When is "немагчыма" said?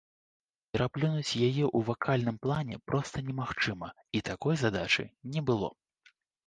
3.31-3.95